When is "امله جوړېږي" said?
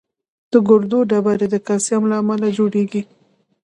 2.21-3.01